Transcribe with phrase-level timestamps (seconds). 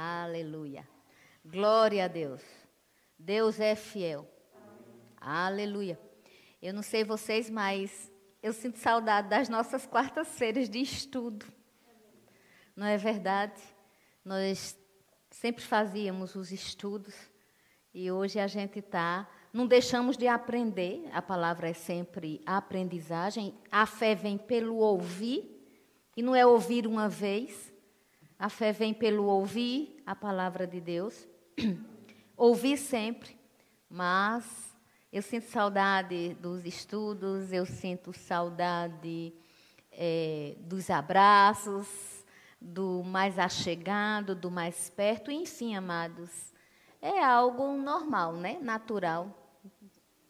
[0.00, 0.88] Aleluia.
[1.44, 2.40] Glória a Deus.
[3.18, 4.30] Deus é fiel.
[5.20, 5.98] Aleluia.
[6.62, 8.08] Eu não sei vocês, mas
[8.40, 11.44] eu sinto saudade das nossas quartas-feiras de estudo.
[12.76, 13.60] Não é verdade?
[14.24, 14.78] Nós
[15.32, 17.16] sempre fazíamos os estudos
[17.92, 19.28] e hoje a gente está.
[19.52, 23.52] Não deixamos de aprender, a palavra é sempre aprendizagem.
[23.68, 25.60] A fé vem pelo ouvir,
[26.16, 27.76] e não é ouvir uma vez.
[28.38, 31.26] A fé vem pelo ouvir a palavra de Deus.
[32.36, 33.36] ouvir sempre,
[33.90, 34.76] mas
[35.12, 39.32] eu sinto saudade dos estudos, eu sinto saudade
[39.90, 41.88] é, dos abraços,
[42.60, 46.52] do mais achegado, do mais perto, enfim, amados.
[47.02, 48.58] É algo normal, né?
[48.60, 49.34] Natural.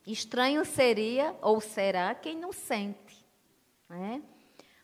[0.07, 3.27] Estranho seria ou será quem não sente,
[3.89, 4.23] né?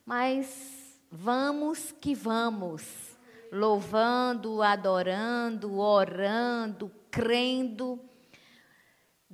[0.05, 3.14] Mas vamos que vamos,
[3.55, 8.01] louvando, adorando, orando, crendo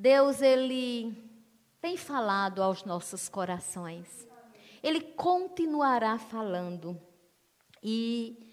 [0.01, 1.13] Deus, Ele
[1.79, 4.27] tem falado aos nossos corações.
[4.83, 6.99] Ele continuará falando.
[7.83, 8.51] E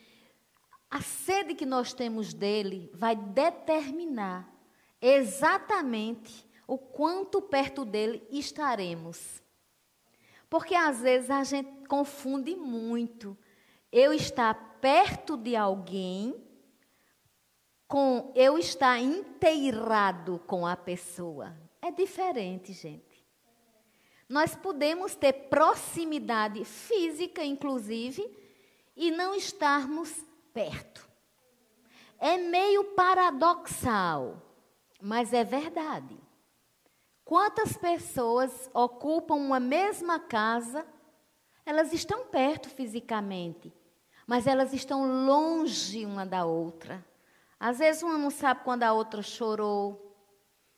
[0.92, 4.54] a sede que nós temos dele vai determinar
[5.02, 9.42] exatamente o quanto perto dele estaremos.
[10.50, 13.38] Porque às vezes a gente confunde muito
[13.92, 16.44] eu estar perto de alguém
[17.88, 21.56] com eu estar inteirado com a pessoa.
[21.82, 23.26] É diferente, gente.
[24.28, 28.30] Nós podemos ter proximidade física, inclusive,
[28.96, 30.12] e não estarmos
[30.54, 31.08] perto.
[32.20, 34.42] É meio paradoxal,
[35.02, 36.18] mas é verdade.
[37.24, 40.86] Quantas pessoas ocupam uma mesma casa,
[41.66, 43.72] elas estão perto fisicamente,
[44.28, 47.04] mas elas estão longe uma da outra.
[47.58, 50.16] Às vezes uma não sabe quando a outra chorou,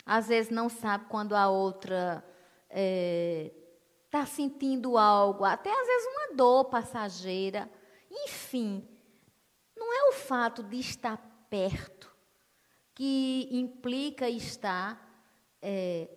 [0.06, 2.24] às vezes não sabe quando a outra
[2.70, 3.52] está é,
[4.10, 7.70] tá sentindo algo, até às vezes uma dor passageira.
[8.10, 8.88] Enfim,
[9.76, 11.18] não é o fato de estar
[11.50, 12.10] perto
[12.94, 15.10] que implica estar
[15.62, 16.08] é,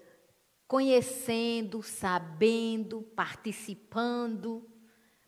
[0.67, 4.72] conhecendo, sabendo, participando.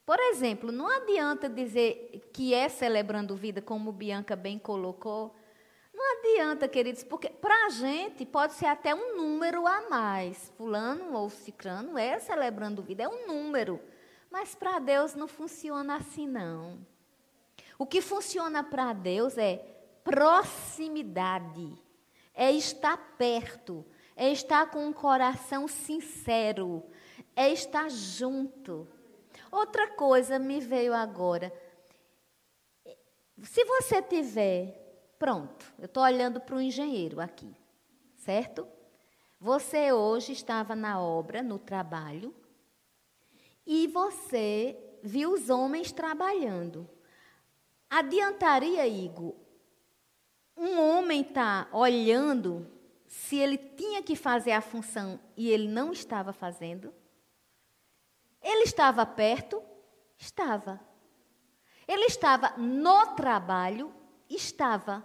[0.05, 5.35] Por exemplo, não adianta dizer que é celebrando vida, como Bianca bem colocou.
[5.95, 10.53] Não adianta, queridos, porque para a gente pode ser até um número a mais.
[10.59, 13.81] Fulano ou cicrano é celebrando vida, é um número.
[14.31, 16.85] Mas para Deus não funciona assim, não.
[17.79, 19.65] O que funciona para Deus é
[20.05, 21.73] proximidade,
[22.35, 23.85] é estar perto,
[24.15, 26.85] é estar com um coração sincero,
[27.35, 28.87] é estar junto.
[29.55, 31.53] Outra coisa me veio agora.
[33.45, 37.55] Se você tiver, pronto, eu estou olhando para o engenheiro aqui,
[38.17, 38.67] certo?
[39.39, 42.35] Você hoje estava na obra, no trabalho,
[43.65, 46.91] e você viu os homens trabalhando.
[47.89, 49.37] Adiantaria, Igor,
[50.57, 52.69] um homem estar tá olhando
[53.07, 56.93] se ele tinha que fazer a função e ele não estava fazendo?
[58.45, 59.63] Ele estava perto?
[60.19, 60.79] Estava.
[61.89, 63.93] Ele estava no trabalho?
[64.29, 65.03] Estava.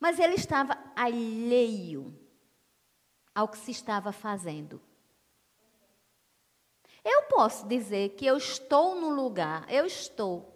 [0.00, 2.18] Mas ele estava alheio
[3.34, 4.80] ao que se estava fazendo.
[7.04, 10.50] Eu posso dizer que eu estou no lugar, eu estou.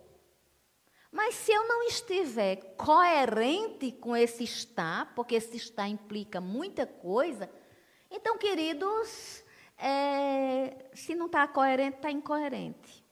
[1.12, 7.50] Mas se eu não estiver coerente com esse estar, porque esse estar implica muita coisa,
[8.10, 9.42] então, queridos,
[9.78, 13.04] é, se não está coerente, está incoerente.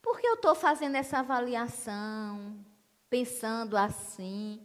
[0.00, 2.56] Por que eu estou fazendo essa avaliação,
[3.08, 4.60] pensando assim?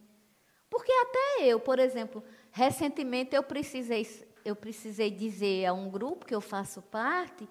[0.70, 6.36] Porque até eu, por exemplo, recentemente eu precisei, eu precisei dizer a um grupo que
[6.36, 7.48] eu faço parte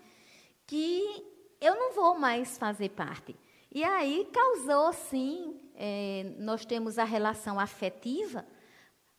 [0.67, 1.25] que
[1.61, 3.37] eu não vou mais fazer parte.
[3.73, 8.45] E aí causou, sim, é, nós temos a relação afetiva,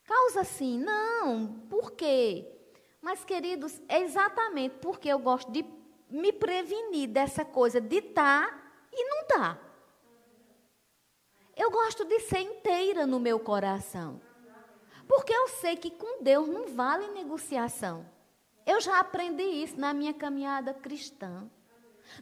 [0.03, 2.56] causa assim, não, por quê?
[3.01, 5.65] Mas, queridos, é exatamente porque eu gosto de
[6.09, 9.55] me prevenir dessa coisa de estar tá e não estar.
[9.55, 9.67] Tá.
[11.55, 14.21] Eu gosto de ser inteira no meu coração.
[15.07, 18.05] Porque eu sei que com Deus não vale negociação.
[18.65, 21.49] Eu já aprendi isso na minha caminhada cristã.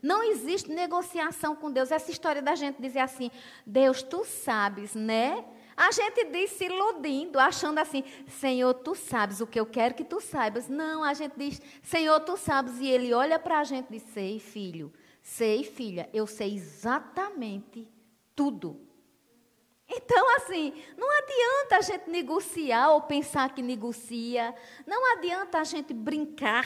[0.01, 1.91] Não existe negociação com Deus.
[1.91, 3.31] Essa história da gente dizer assim:
[3.65, 5.43] Deus, tu sabes, né?
[5.75, 10.05] A gente diz se iludindo, achando assim, Senhor, tu sabes o que eu quero que
[10.05, 10.69] tu saibas.
[10.69, 12.79] Não, a gente diz, Senhor, tu sabes.
[12.79, 17.89] E ele olha para a gente e diz, sei, filho, sei, filha, eu sei exatamente
[18.35, 18.79] tudo.
[19.87, 24.55] Então, assim, não adianta a gente negociar ou pensar que negocia,
[24.87, 26.65] não adianta a gente brincar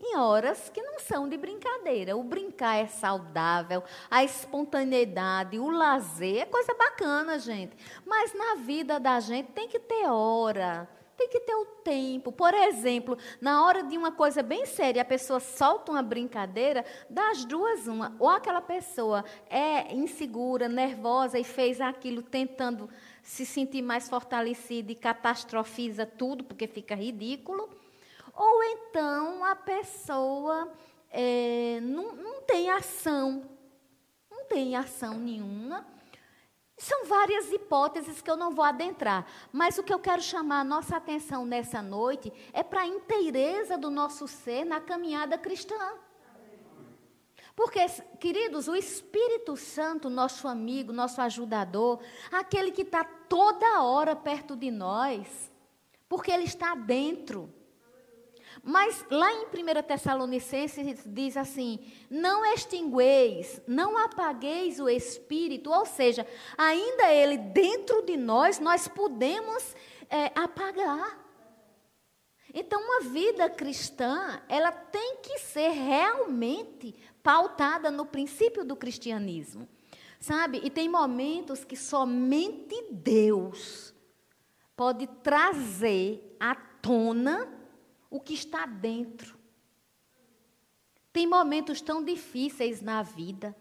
[0.00, 2.16] em horas que não são de brincadeira.
[2.16, 7.76] O brincar é saudável, a espontaneidade, o lazer é coisa bacana, gente.
[8.06, 12.30] Mas na vida da gente tem que ter hora, tem que ter o tempo.
[12.30, 17.44] Por exemplo, na hora de uma coisa bem séria, a pessoa solta uma brincadeira, das
[17.44, 18.14] duas, uma.
[18.20, 22.88] Ou aquela pessoa é insegura, nervosa e fez aquilo tentando
[23.20, 27.68] se sentir mais fortalecida e catastrofiza tudo, porque fica ridículo
[28.38, 30.72] ou então a pessoa
[31.10, 33.42] é, não, não tem ação,
[34.30, 35.84] não tem ação nenhuma.
[36.76, 40.64] São várias hipóteses que eu não vou adentrar, mas o que eu quero chamar a
[40.64, 45.94] nossa atenção nessa noite é para a inteireza do nosso ser na caminhada cristã.
[47.56, 47.84] Porque,
[48.20, 51.98] queridos, o Espírito Santo, nosso amigo, nosso ajudador,
[52.30, 55.50] aquele que está toda hora perto de nós,
[56.08, 57.52] porque ele está dentro.
[58.68, 61.80] Mas lá em 1 Tessalonicenses diz assim:
[62.10, 69.74] não extingueis, não apagueis o espírito, ou seja, ainda ele dentro de nós, nós podemos
[70.10, 71.18] é, apagar.
[72.52, 79.66] Então, uma vida cristã, ela tem que ser realmente pautada no princípio do cristianismo.
[80.20, 80.60] Sabe?
[80.62, 83.94] E tem momentos que somente Deus
[84.76, 87.57] pode trazer à tona
[88.10, 89.36] o que está dentro.
[91.12, 93.56] Tem momentos tão difíceis na vida.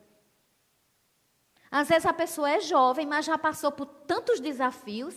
[1.70, 5.16] Às vezes a pessoa é jovem, mas já passou por tantos desafios.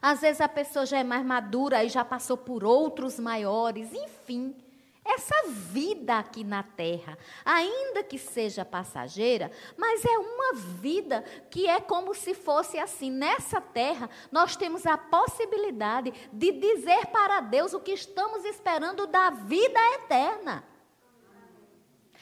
[0.00, 3.92] Às vezes a pessoa já é mais madura e já passou por outros maiores.
[3.92, 4.54] Enfim,
[5.08, 11.80] essa vida aqui na terra, ainda que seja passageira, mas é uma vida que é
[11.80, 17.80] como se fosse assim: nessa terra, nós temos a possibilidade de dizer para Deus o
[17.80, 20.64] que estamos esperando da vida eterna.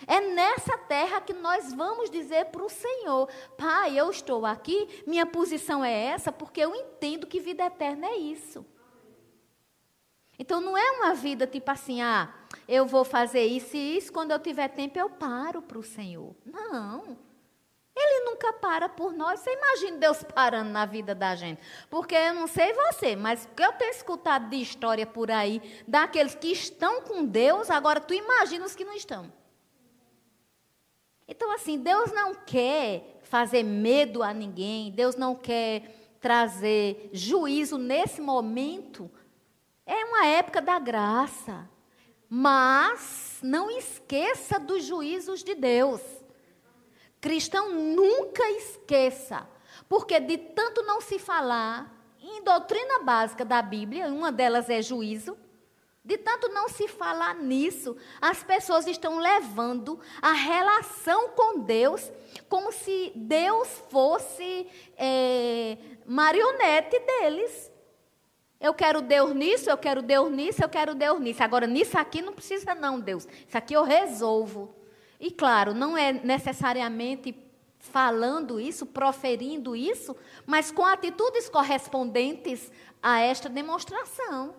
[0.06, 5.26] É nessa terra que nós vamos dizer para o Senhor: Pai, eu estou aqui, minha
[5.26, 8.64] posição é essa, porque eu entendo que vida eterna é isso.
[10.38, 12.32] Então não é uma vida tipo assim, ah,
[12.68, 16.34] eu vou fazer isso e isso, quando eu tiver tempo eu paro para o Senhor.
[16.44, 17.16] Não.
[17.96, 19.40] Ele nunca para por nós.
[19.40, 21.60] Você imagina Deus parando na vida da gente.
[21.88, 25.62] Porque eu não sei você, mas o que eu tenho escutado de história por aí,
[25.88, 29.32] daqueles que estão com Deus, agora tu imagina os que não estão.
[31.26, 38.20] Então, assim, Deus não quer fazer medo a ninguém, Deus não quer trazer juízo nesse
[38.20, 39.10] momento.
[39.86, 41.68] É uma época da graça.
[42.28, 46.00] Mas não esqueça dos juízos de Deus.
[47.20, 49.48] Cristão nunca esqueça,
[49.88, 55.36] porque de tanto não se falar em doutrina básica da Bíblia, uma delas é juízo,
[56.06, 62.12] de tanto não se falar nisso, as pessoas estão levando a relação com Deus
[62.48, 65.76] como se Deus fosse é,
[66.06, 67.72] marionete deles.
[68.60, 71.42] Eu quero Deus nisso, eu quero Deus nisso, eu quero Deus nisso.
[71.42, 73.28] Agora, nisso aqui não precisa, não, Deus.
[73.46, 74.74] Isso aqui eu resolvo.
[75.20, 77.34] E claro, não é necessariamente
[77.78, 82.70] falando isso, proferindo isso, mas com atitudes correspondentes
[83.02, 84.54] a esta demonstração.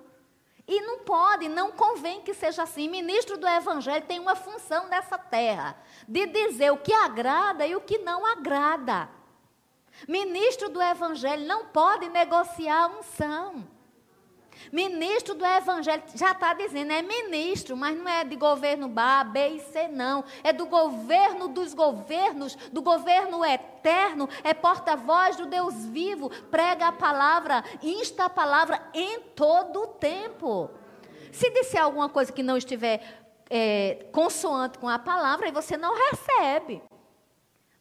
[0.68, 2.90] E não pode, não convém que seja assim.
[2.90, 5.78] Ministro do Evangelho tem uma função nessa terra,
[6.08, 9.10] de dizer o que agrada e o que não agrada.
[10.08, 13.77] Ministro do Evangelho não pode negociar unção.
[14.72, 19.48] Ministro do Evangelho, já está dizendo, é ministro, mas não é de governo A, B
[19.50, 20.24] e C, não.
[20.44, 26.92] É do governo dos governos, do governo eterno, é porta-voz do Deus vivo, prega a
[26.92, 30.70] palavra, insta a palavra em todo o tempo.
[31.32, 33.02] Se disser alguma coisa que não estiver
[33.50, 36.82] é, consoante com a palavra, aí você não recebe.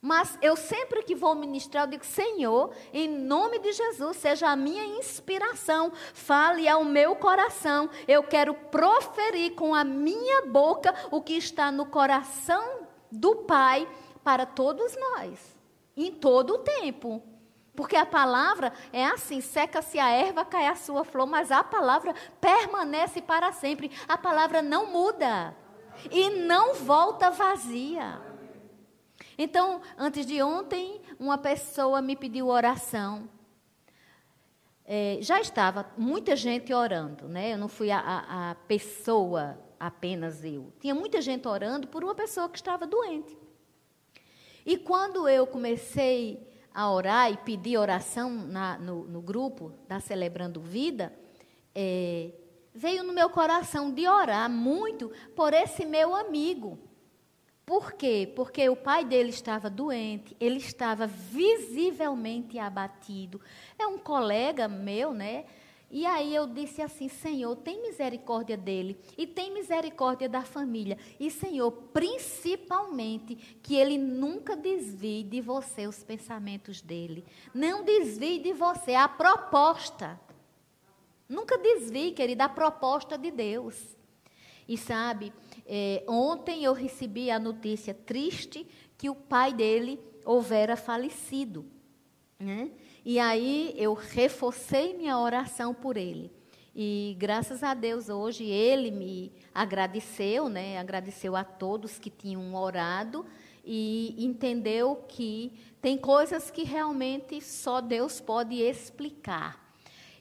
[0.06, 4.54] Mas eu sempre que vou ministrar, eu digo, Senhor, em nome de Jesus, seja a
[4.54, 7.90] minha inspiração, fale ao meu coração.
[8.06, 13.88] Eu quero proferir com a minha boca o que está no coração do Pai
[14.22, 15.56] para todos nós,
[15.96, 17.20] em todo o tempo.
[17.74, 22.14] Porque a palavra é assim: seca-se a erva, cai a sua flor, mas a palavra
[22.40, 23.90] permanece para sempre.
[24.06, 25.52] A palavra não muda
[26.12, 28.35] e não volta vazia.
[29.38, 33.28] Então, antes de ontem, uma pessoa me pediu oração.
[34.84, 37.52] É, já estava muita gente orando, né?
[37.52, 40.72] Eu não fui a, a, a pessoa apenas eu.
[40.80, 43.36] Tinha muita gente orando por uma pessoa que estava doente.
[44.64, 50.60] E quando eu comecei a orar e pedir oração na, no, no, grupo da Celebrando
[50.60, 51.12] Vida,
[51.74, 52.32] é,
[52.74, 56.78] veio no meu coração de orar muito por esse meu amigo.
[57.66, 58.32] Por quê?
[58.36, 63.40] Porque o pai dele estava doente, ele estava visivelmente abatido.
[63.76, 65.46] É um colega meu, né?
[65.90, 70.96] E aí eu disse assim: Senhor, tem misericórdia dele e tem misericórdia da família.
[71.18, 77.24] E, Senhor, principalmente que ele nunca desvie de você os pensamentos dele.
[77.52, 80.20] Não desvie de você a proposta.
[81.28, 83.96] Nunca desvie, querida, a proposta de Deus.
[84.68, 85.32] E sabe,
[85.66, 91.66] é, ontem eu recebi a notícia triste que o pai dele houvera falecido.
[92.38, 92.70] Né?
[93.04, 96.30] E aí eu reforcei minha oração por ele.
[96.74, 100.78] E graças a Deus hoje ele me agradeceu, né?
[100.78, 103.24] Agradeceu a todos que tinham orado
[103.64, 109.65] e entendeu que tem coisas que realmente só Deus pode explicar.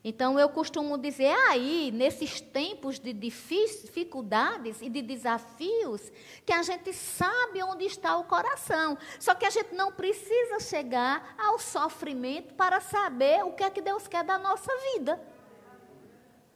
[0.07, 6.11] Então, eu costumo dizer, aí, nesses tempos de dificuldades e de desafios,
[6.45, 8.99] que a gente sabe onde está o coração.
[9.19, 13.81] Só que a gente não precisa chegar ao sofrimento para saber o que é que
[13.81, 15.19] Deus quer da nossa vida.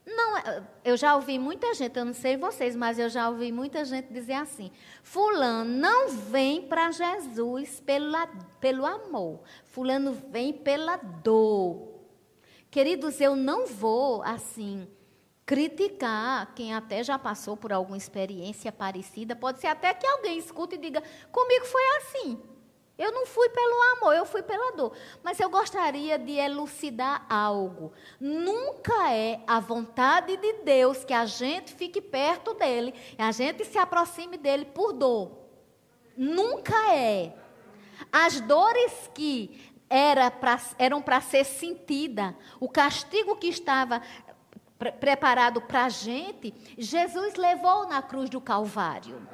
[0.05, 3.51] Não, é, eu já ouvi muita gente, eu não sei vocês, mas eu já ouvi
[3.51, 8.27] muita gente dizer assim: Fulano não vem para Jesus pela,
[8.59, 11.98] pelo amor, Fulano vem pela dor.
[12.71, 14.87] Queridos, eu não vou, assim,
[15.45, 19.35] criticar quem até já passou por alguma experiência parecida.
[19.35, 22.39] Pode ser até que alguém escute e diga: comigo foi assim.
[22.99, 24.91] Eu não fui pelo amor, eu fui pela dor.
[25.23, 27.93] Mas eu gostaria de elucidar algo.
[28.19, 33.77] Nunca é a vontade de Deus que a gente fique perto dele a gente se
[33.77, 35.31] aproxime dele por dor.
[36.15, 37.33] Nunca é.
[38.11, 42.35] As dores que era pra, eram para ser sentida.
[42.59, 44.01] O castigo que estava
[44.77, 49.27] pre preparado para a gente, Jesus levou na cruz do Calvário.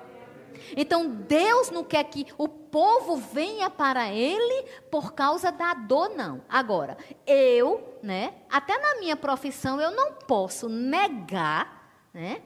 [0.76, 6.42] Então Deus não quer que o povo venha para Ele por causa da dor, não.
[6.50, 6.98] Agora,
[7.28, 12.42] eu, né, até na minha profissão, eu não posso negar, né,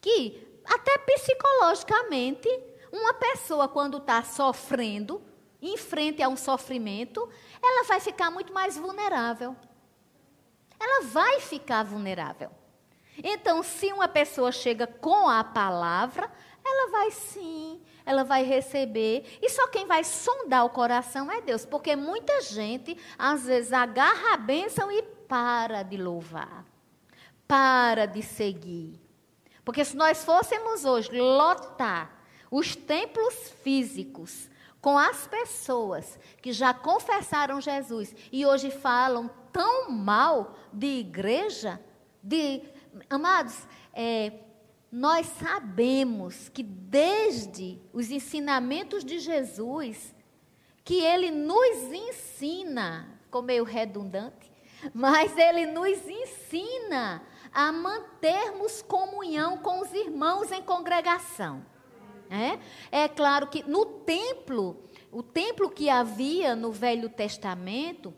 [0.00, 2.48] que até psicologicamente,
[2.92, 5.22] uma pessoa quando está sofrendo,
[5.66, 7.28] em frente a um sofrimento,
[7.62, 9.56] ela vai ficar muito mais vulnerável.
[10.78, 12.50] Ela vai ficar vulnerável.
[13.22, 16.30] Então, se uma pessoa chega com a palavra,
[16.64, 19.38] ela vai sim, ela vai receber.
[19.40, 24.34] E só quem vai sondar o coração é Deus, porque muita gente, às vezes, agarra
[24.34, 26.64] a bênção e para de louvar,
[27.48, 29.00] para de seguir.
[29.64, 32.16] Porque se nós fôssemos hoje lotar
[32.50, 34.48] os templos físicos
[34.86, 41.80] com as pessoas que já confessaram Jesus e hoje falam tão mal de igreja,
[42.22, 42.62] de
[43.10, 44.32] amados, é,
[44.92, 50.14] nós sabemos que desde os ensinamentos de Jesus,
[50.84, 54.52] que ele nos ensina, ficou meio redundante,
[54.94, 61.66] mas ele nos ensina a mantermos comunhão com os irmãos em congregação.
[62.30, 62.58] É?
[63.04, 68.12] é claro que no templo, o templo que havia no Velho Testamento,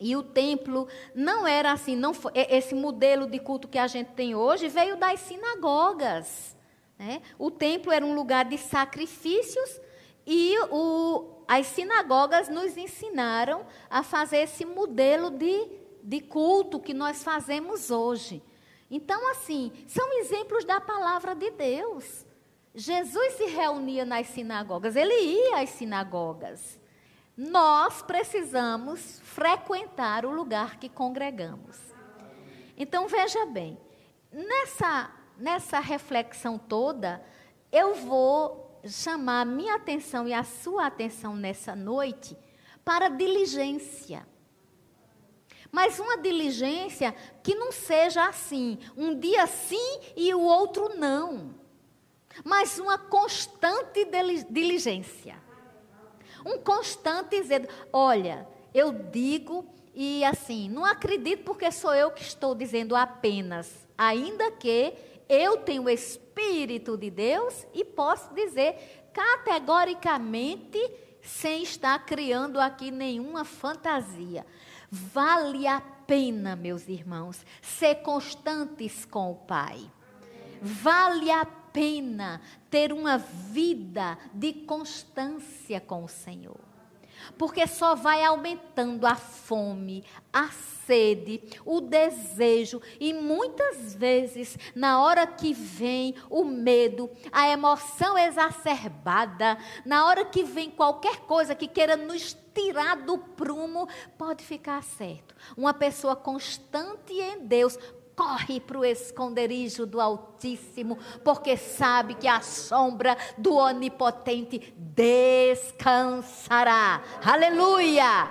[0.00, 4.12] e o templo não era assim, não foi, esse modelo de culto que a gente
[4.12, 6.56] tem hoje veio das sinagogas.
[6.98, 7.20] Né?
[7.38, 9.78] O templo era um lugar de sacrifícios
[10.26, 15.68] e o, as sinagogas nos ensinaram a fazer esse modelo de,
[16.02, 18.42] de culto que nós fazemos hoje.
[18.90, 22.24] Então, assim, são exemplos da palavra de Deus.
[22.74, 26.78] Jesus se reunia nas sinagogas, ele ia às sinagogas.
[27.36, 31.78] Nós precisamos frequentar o lugar que congregamos.
[32.76, 33.78] Então veja bem,
[34.32, 37.24] nessa, nessa reflexão toda,
[37.72, 42.36] eu vou chamar a minha atenção e a sua atenção nessa noite
[42.84, 44.26] para diligência.
[45.72, 51.59] Mas uma diligência que não seja assim, um dia sim e o outro não
[52.44, 54.06] mas uma constante
[54.48, 55.36] diligência.
[56.44, 62.54] Um constante dizer, olha, eu digo e assim, não acredito porque sou eu que estou
[62.54, 64.94] dizendo apenas, ainda que
[65.28, 70.78] eu tenho o Espírito de Deus e posso dizer categoricamente,
[71.22, 74.46] sem estar criando aqui nenhuma fantasia.
[74.90, 79.78] Vale a pena, meus irmãos, ser constantes com o Pai.
[80.62, 86.70] Vale a pena ter uma vida de constância com o Senhor.
[87.36, 95.26] Porque só vai aumentando a fome, a sede, o desejo e muitas vezes, na hora
[95.26, 101.96] que vem o medo, a emoção exacerbada, na hora que vem qualquer coisa que queira
[101.96, 105.34] nos tirar do prumo, pode ficar certo.
[105.56, 107.78] Uma pessoa constante em Deus
[108.20, 116.22] corre para o esconderijo do Altíssimo, porque sabe que a sombra do Onipotente descansará.
[117.24, 118.30] Aleluia!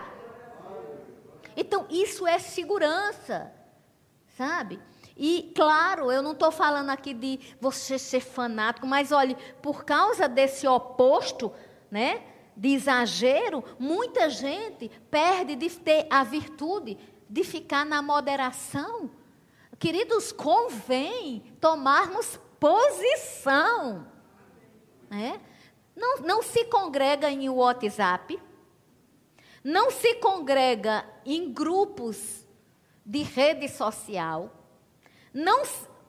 [1.58, 3.52] Então, isso é segurança,
[4.38, 4.80] sabe?
[5.18, 10.28] E, claro, eu não estou falando aqui de você ser fanático, mas olhe, por causa
[10.30, 11.52] desse oposto,
[11.90, 12.22] né?
[12.56, 16.96] De exagero, muita gente perde de ter a virtude
[17.28, 19.18] de ficar na moderação
[19.80, 24.06] Queridos, convém tomarmos posição.
[25.10, 25.40] Né?
[25.96, 28.40] Não, não se congrega em WhatsApp,
[29.64, 32.46] não se congrega em grupos
[33.06, 34.52] de rede social,
[35.34, 35.64] não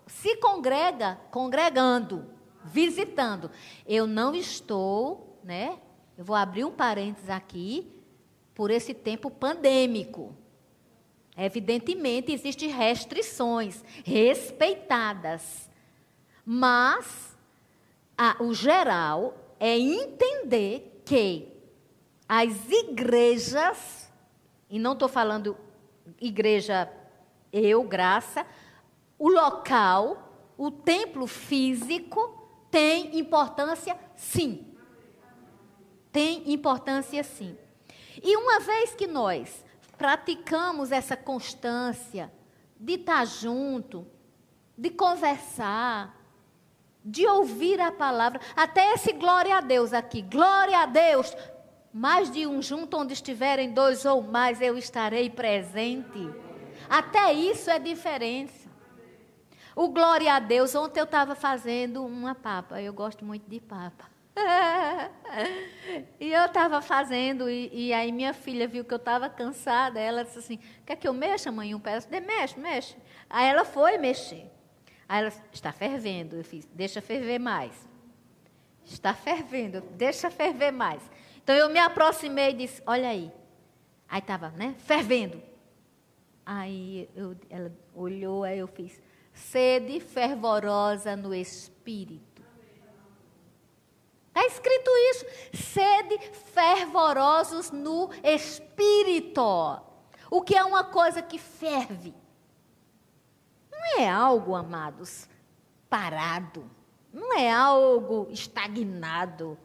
[0.06, 2.28] se congrega congregando,
[2.64, 3.50] visitando.
[3.86, 5.78] Eu não estou, né?
[6.18, 7.90] Eu vou abrir um parênteses aqui,
[8.54, 10.34] por esse tempo pandêmico.
[11.42, 15.70] Evidentemente, existem restrições respeitadas.
[16.44, 17.34] Mas
[18.16, 21.48] a, o geral é entender que
[22.28, 24.12] as igrejas,
[24.68, 25.56] e não estou falando
[26.20, 26.92] igreja
[27.50, 28.46] eu, graça,
[29.18, 32.38] o local, o templo físico
[32.70, 34.66] tem importância sim.
[36.12, 37.56] Tem importância sim.
[38.22, 39.64] E uma vez que nós
[40.00, 42.32] praticamos essa constância
[42.74, 44.06] de estar junto,
[44.74, 46.18] de conversar,
[47.04, 51.36] de ouvir a palavra, até esse glória a Deus aqui, glória a Deus.
[51.92, 56.30] Mais de um junto onde estiverem dois ou mais, eu estarei presente.
[56.88, 58.70] Até isso é diferença.
[59.76, 64.09] O glória a Deus, ontem eu estava fazendo uma papa, eu gosto muito de papa.
[66.20, 70.00] e eu estava fazendo, e, e, aí minha filha viu que eu estava cansada.
[70.00, 71.74] Ela disse assim: Quer que eu mexa, mãe?
[71.74, 72.08] Um pedaço?
[72.08, 72.96] De, mexe, mexe.
[73.28, 74.50] Aí ela foi mexer.
[75.08, 76.36] Aí ela está fervendo.
[76.36, 77.88] Eu fiz: Deixa ferver mais.
[78.84, 81.02] Está fervendo, deixa ferver mais.
[81.42, 83.30] Então eu me aproximei e disse: Olha aí.
[84.08, 84.74] Aí estava, né?
[84.78, 85.40] Fervendo.
[86.44, 89.00] Aí eu, ela olhou, aí eu fiz:
[89.32, 92.29] Sede fervorosa no espírito
[94.30, 95.26] Está escrito isso.
[95.52, 96.18] Sede
[96.52, 99.42] fervorosos no espírito.
[100.30, 102.14] O que é uma coisa que ferve.
[103.70, 105.28] Não é algo, amados,
[105.88, 106.70] parado.
[107.12, 109.58] Não é algo estagnado.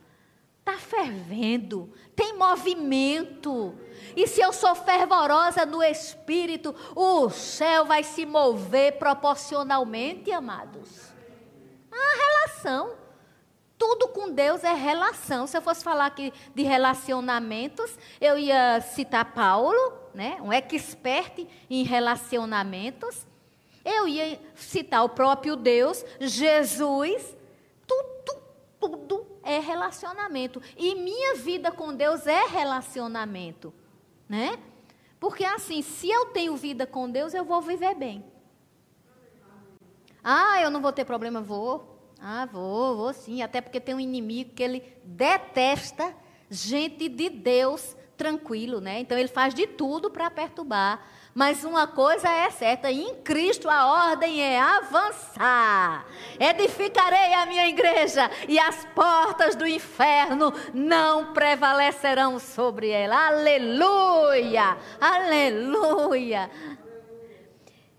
[0.60, 3.76] Está fervendo, tem movimento.
[4.16, 11.14] E se eu sou fervorosa no espírito, o céu vai se mover proporcionalmente, amados.
[11.92, 13.05] A relação.
[13.78, 15.46] Tudo com Deus é relação.
[15.48, 21.84] Se eu fosse falar aqui de relacionamentos, eu ia citar Paulo, né, um expert em
[21.84, 23.28] relacionamentos.
[23.84, 27.36] Eu ia citar o próprio Deus, Jesus.
[27.86, 28.42] Tudo,
[28.80, 30.62] tudo é relacionamento.
[30.76, 33.74] E minha vida com Deus é relacionamento,
[34.28, 34.58] né?
[35.20, 38.26] Porque assim, se eu tenho vida com Deus, eu vou viver bem.
[40.24, 41.95] Ah, eu não vou ter problema, vou.
[42.28, 43.44] Ah, vou, vou sim.
[43.44, 46.12] Até porque tem um inimigo que ele detesta
[46.50, 49.00] gente de Deus tranquilo, né?
[49.00, 51.06] Então ele faz de tudo para perturbar.
[51.36, 56.08] Mas uma coisa é certa: em Cristo a ordem é avançar.
[56.40, 63.28] Edificarei a minha igreja e as portas do inferno não prevalecerão sobre ela.
[63.28, 64.76] Aleluia!
[65.00, 66.50] Aleluia!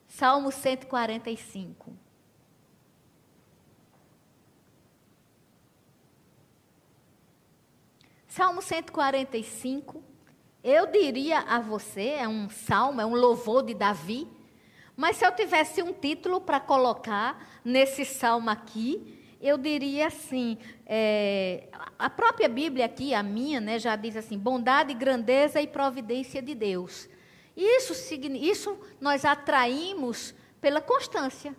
[0.08, 2.05] Salmo 145.
[8.36, 10.04] Salmo 145,
[10.62, 14.28] eu diria a você, é um salmo, é um louvor de Davi,
[14.94, 21.66] mas se eu tivesse um título para colocar nesse salmo aqui, eu diria assim: é,
[21.98, 26.54] a própria Bíblia aqui, a minha, né, já diz assim: bondade, grandeza e providência de
[26.54, 27.08] Deus.
[27.56, 27.94] Isso,
[28.38, 31.56] isso nós atraímos pela constância.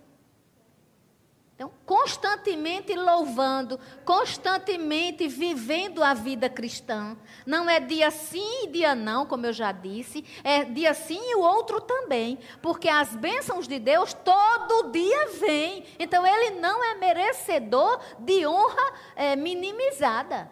[1.57, 7.17] Então, constantemente louvando, constantemente vivendo a vida cristã.
[7.47, 11.35] Não é dia sim e dia não, como eu já disse, é dia sim e
[11.35, 12.37] o outro também.
[12.61, 15.83] Porque as bênçãos de Deus todo dia vêm.
[15.97, 20.51] Então, ele não é merecedor de honra é, minimizada.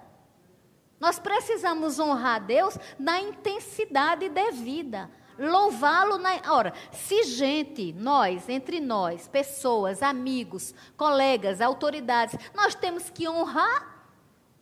[1.00, 5.08] Nós precisamos honrar Deus na intensidade devida.
[5.38, 6.39] Louvá-lo na.
[6.50, 13.93] Ora, se gente, nós, entre nós, pessoas, amigos, colegas, autoridades, nós temos que honrar.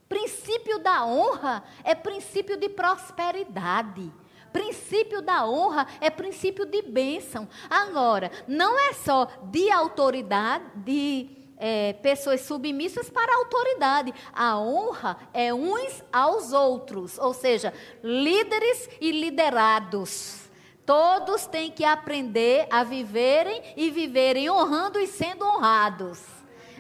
[0.10, 4.12] Princípio da honra é princípio de prosperidade.
[4.52, 7.48] Princípio da honra é princípio de bênção.
[7.68, 14.14] Agora, não é só de autoridade, de é, pessoas submissas para a autoridade.
[14.32, 20.43] A honra é uns aos outros, ou seja, líderes e liderados.
[20.86, 26.22] Todos têm que aprender a viverem e viverem honrando e sendo honrados.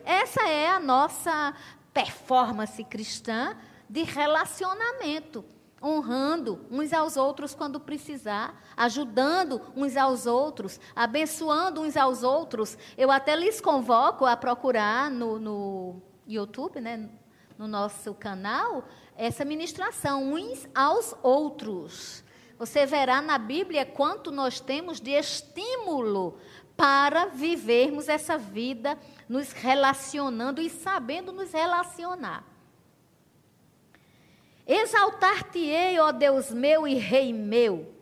[0.04, 1.54] Essa é a nossa
[1.94, 3.56] performance cristã
[3.90, 5.46] de relacionamento
[5.84, 12.78] honrando uns aos outros quando precisar, ajudando uns aos outros, abençoando uns aos outros.
[12.98, 17.10] Eu até lhes convoco a procurar no, no YouTube, né,
[17.58, 18.86] no nosso canal,
[19.18, 22.23] essa ministração, uns aos outros.
[22.58, 26.38] Você verá na Bíblia quanto nós temos de estímulo
[26.76, 32.44] para vivermos essa vida nos relacionando e sabendo nos relacionar.
[34.66, 37.94] Exaltar-te-ei, ó Deus meu e Rei meu.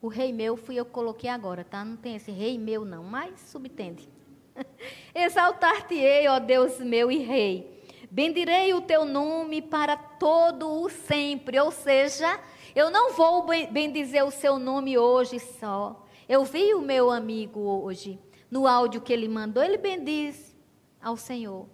[0.00, 1.84] O Rei meu fui eu que coloquei agora, tá?
[1.84, 4.08] Não tem esse Rei meu, não, mas subtende.
[5.14, 7.78] Exaltar-te-ei, ó Deus meu e Rei.
[8.10, 11.58] Bendirei o teu nome para todo o sempre.
[11.58, 12.40] Ou seja,
[12.78, 16.04] eu não vou bendizer o seu nome hoje só.
[16.28, 18.18] Eu vi o meu amigo hoje,
[18.50, 20.56] no áudio que ele mandou, ele bendiz
[21.00, 21.66] ao Senhor.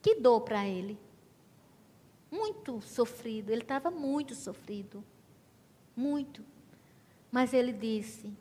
[0.00, 0.98] Que dou para ele?
[2.30, 5.04] muito sofrido, ele estava muito sofrido.
[5.96, 6.44] Muito.
[7.30, 8.32] Mas ele disse: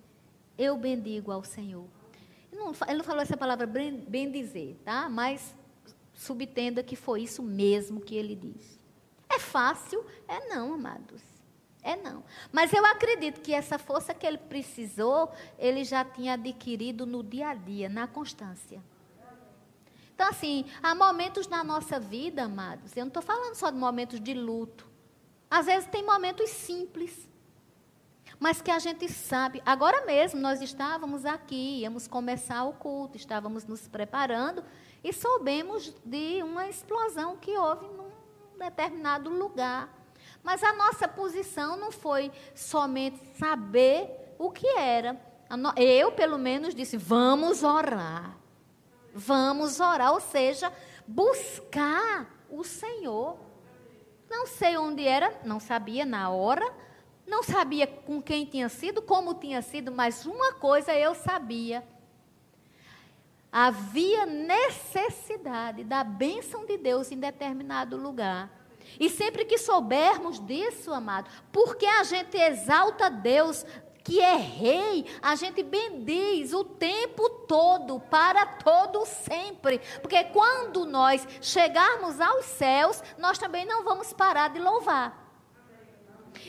[0.58, 1.88] Eu bendigo ao Senhor.
[2.52, 5.10] Ele não, falou essa palavra bem dizer, tá?
[5.10, 5.56] Mas
[6.14, 8.78] subtenda que foi isso mesmo que ele disse.
[9.30, 10.06] É fácil?
[10.28, 11.22] É não, amados.
[11.88, 12.22] É não.
[12.52, 17.48] Mas eu acredito que essa força que ele precisou, ele já tinha adquirido no dia
[17.48, 18.84] a dia, na constância.
[20.14, 24.20] Então, assim, há momentos na nossa vida, amados, eu não estou falando só de momentos
[24.20, 24.86] de luto.
[25.50, 27.30] Às vezes tem momentos simples,
[28.38, 29.62] mas que a gente sabe.
[29.66, 34.62] Agora mesmo nós estávamos aqui, íamos começar o culto, estávamos nos preparando
[35.02, 38.12] e soubemos de uma explosão que houve num
[38.60, 39.97] determinado lugar.
[40.44, 45.20] Mas a nossa posição não foi somente saber o que era.
[45.76, 48.38] Eu, pelo menos, disse: vamos orar.
[49.14, 50.72] Vamos orar, ou seja,
[51.08, 53.38] buscar o Senhor.
[54.30, 56.72] Não sei onde era, não sabia na hora,
[57.26, 61.84] não sabia com quem tinha sido, como tinha sido, mas uma coisa eu sabia.
[63.52, 68.52] Havia necessidade da bênção de Deus em determinado lugar.
[69.00, 73.66] E sempre que soubermos disso, amado, porque a gente exalta Deus
[74.08, 79.82] que é rei, a gente bendiz o tempo todo, para todo sempre.
[80.02, 85.28] Porque quando nós chegarmos aos céus, nós também não vamos parar de louvar.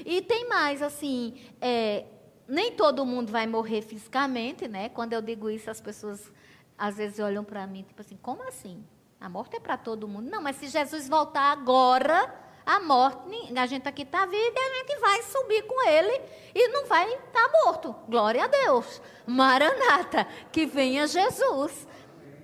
[0.07, 2.05] E tem mais, assim, é,
[2.47, 4.89] nem todo mundo vai morrer fisicamente, né?
[4.91, 6.33] Quando eu digo isso, as pessoas
[6.79, 8.85] às vezes olham para mim, tipo assim, como assim?
[9.21, 10.31] A morte é para todo mundo.
[10.31, 12.33] Não, mas se Jesus voltar agora,
[12.65, 13.19] a morte,
[13.59, 16.23] a gente aqui está vivo e a gente vai subir com ele
[16.55, 17.95] e não vai estar tá morto.
[18.09, 19.03] Glória a Deus.
[19.27, 21.89] Maranata, que venha Jesus.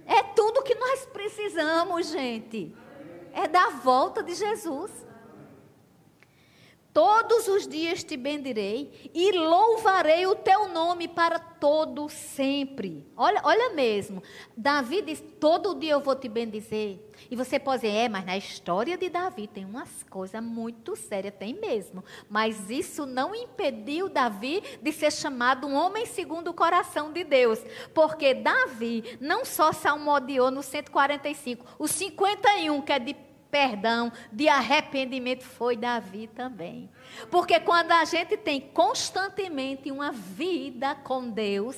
[0.06, 2.74] É tudo que nós precisamos, gente.
[3.32, 4.90] É da volta de Jesus.
[6.94, 13.04] Todos os dias te bendirei e louvarei o teu nome para todo sempre.
[13.16, 14.22] Olha, olha mesmo.
[14.56, 17.00] Davi diz: todo dia eu vou te bendizer.
[17.28, 21.34] E você pode dizer, é, mas na história de Davi tem umas coisas muito sérias,
[21.36, 22.04] tem mesmo.
[22.30, 27.58] Mas isso não impediu Davi de ser chamado um homem segundo o coração de Deus.
[27.92, 33.16] Porque Davi não só salmodiou no 145, o 51, que é de
[33.54, 36.90] perdão, de arrependimento, foi Davi também.
[37.30, 41.76] Porque quando a gente tem constantemente uma vida com Deus,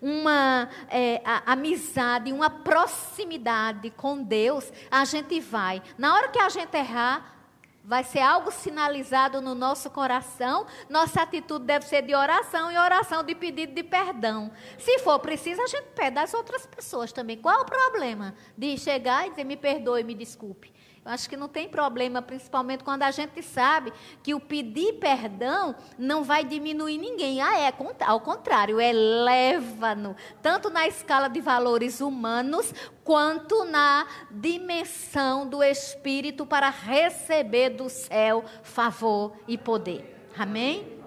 [0.00, 5.82] uma é, amizade, uma proximidade com Deus, a gente vai.
[5.98, 7.36] Na hora que a gente errar,
[7.84, 10.66] vai ser algo sinalizado no nosso coração.
[10.88, 14.50] Nossa atitude deve ser de oração e oração de pedido de perdão.
[14.78, 17.36] Se for preciso, a gente pede às outras pessoas também.
[17.36, 20.77] Qual o problema de chegar e dizer me perdoe, me desculpe?
[21.04, 25.74] Eu acho que não tem problema, principalmente quando a gente sabe que o pedir perdão
[25.98, 27.40] não vai diminuir ninguém.
[27.40, 27.72] Ah, é
[28.04, 36.68] ao contrário, eleva-no, tanto na escala de valores humanos, quanto na dimensão do Espírito para
[36.68, 40.30] receber do céu favor e poder.
[40.36, 40.97] Amém?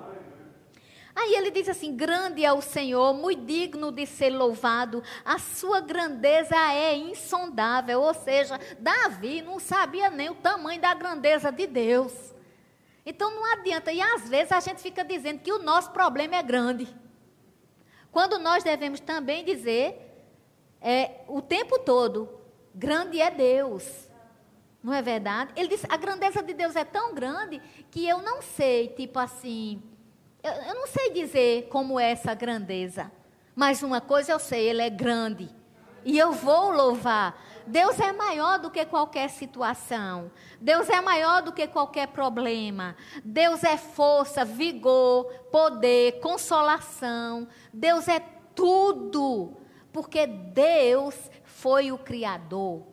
[1.15, 5.81] Aí ele diz assim: Grande é o Senhor, muito digno de ser louvado, a sua
[5.81, 8.01] grandeza é insondável.
[8.01, 12.13] Ou seja, Davi não sabia nem o tamanho da grandeza de Deus.
[13.05, 16.43] Então não adianta, e às vezes a gente fica dizendo que o nosso problema é
[16.43, 16.87] grande.
[18.11, 19.97] Quando nós devemos também dizer,
[20.79, 22.29] é, o tempo todo,
[22.73, 24.07] grande é Deus.
[24.83, 25.51] Não é verdade?
[25.55, 29.81] Ele diz: a grandeza de Deus é tão grande que eu não sei, tipo assim
[30.43, 33.11] eu, eu não sei dizer como é essa grandeza,
[33.55, 35.49] mas uma coisa eu sei, ele é grande.
[36.03, 37.39] E eu vou louvar.
[37.67, 40.31] Deus é maior do que qualquer situação.
[40.59, 42.95] Deus é maior do que qualquer problema.
[43.23, 47.47] Deus é força, vigor, poder, consolação.
[47.71, 48.19] Deus é
[48.55, 49.57] tudo.
[49.93, 52.83] Porque Deus foi o Criador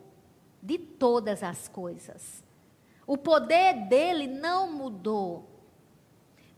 [0.61, 2.43] de todas as coisas.
[3.07, 5.48] O poder dele não mudou.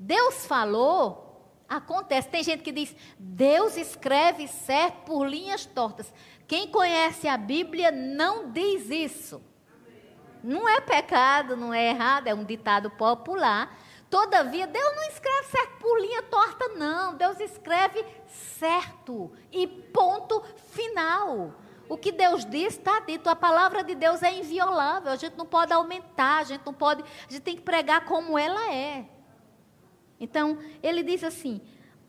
[0.04, 2.28] Deus falou, acontece.
[2.28, 6.12] Tem gente que diz, Deus escreve certo por linhas tortas.
[6.48, 9.40] Quem conhece a Bíblia não diz isso.
[10.44, 13.78] Não é pecado, não é errado, é um ditado popular.
[14.10, 17.14] Todavia, Deus não escreve certo por linha torta, não.
[17.14, 21.54] Deus escreve certo e ponto final.
[21.88, 23.30] O que Deus diz está dito.
[23.30, 25.12] A palavra de Deus é inviolável.
[25.12, 27.04] A gente não pode aumentar, a gente não pode.
[27.04, 29.21] A gente tem que pregar como ela é.
[30.22, 31.60] Então, ele diz assim: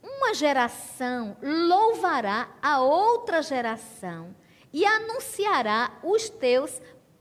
[0.02, 4.36] uma geração louvará a outra geração
[4.72, 6.80] e anunciará os teus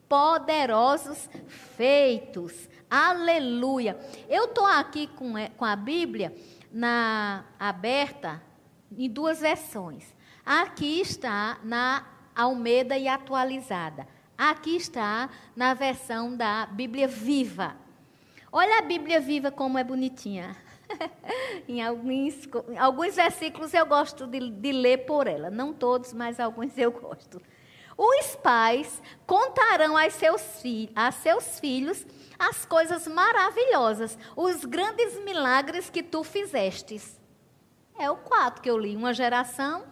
[0.09, 2.69] poderosos feitos.
[2.89, 3.97] Aleluia.
[4.27, 6.35] Eu estou aqui com, com a Bíblia
[6.69, 8.43] na, aberta
[8.91, 10.13] em duas versões.
[10.45, 14.05] Aqui está na Almeida e atualizada.
[14.37, 17.77] Aqui está na versão da Bíblia Viva.
[18.51, 20.57] Olha a Bíblia Viva como é bonitinha.
[21.67, 25.49] em alguns, alguns versículos eu gosto de, de ler por ela.
[25.49, 27.41] Não todos, mas alguns eu gosto.
[27.97, 30.63] Os pais contarão a seus,
[30.95, 32.05] a seus filhos
[32.41, 37.19] as coisas maravilhosas, os grandes milagres que tu fizestes.
[37.99, 38.95] É o quatro que eu li.
[38.95, 39.83] Uma geração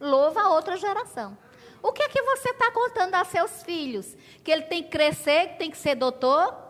[0.00, 1.36] louva a outra geração.
[1.82, 4.16] O que é que você está contando a seus filhos?
[4.42, 6.67] Que ele tem que crescer, que tem que ser doutor?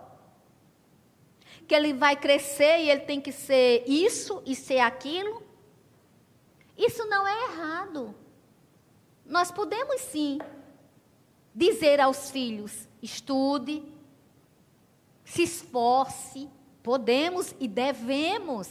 [1.69, 5.43] Que ele vai crescer e ele tem que ser isso e ser aquilo.
[6.77, 8.15] Isso não é errado.
[9.27, 10.39] Nós podemos sim
[11.55, 13.85] dizer aos filhos: estude,
[15.25, 16.49] se esforce,
[16.83, 18.71] podemos e devemos.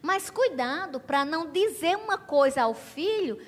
[0.00, 3.40] Mas cuidado para não dizer uma coisa ao filho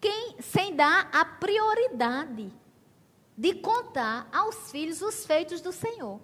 [0.00, 2.50] quem, sem dar a prioridade
[3.36, 6.20] de contar aos filhos os feitos do Senhor.